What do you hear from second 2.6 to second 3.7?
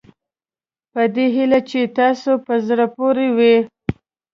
زړه پورې وي.